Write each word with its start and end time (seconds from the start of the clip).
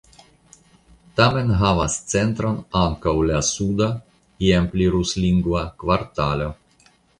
Tamen 1.19 1.51
havas 1.59 1.97
centron 2.13 2.57
ankaŭ 2.79 3.13
la 3.33 3.43
suda 3.51 3.91
(iam 4.49 4.73
pli 4.75 4.91
ruslingva) 4.99 5.65
kvartalo. 5.85 6.53